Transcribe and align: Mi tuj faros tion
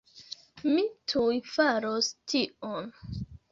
Mi 0.69 0.85
tuj 1.13 1.37
faros 1.57 2.11
tion 2.35 2.93